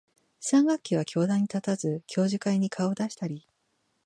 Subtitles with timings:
[0.39, 3.45] 三学期は教壇に立たず、教授会に顔を出したり、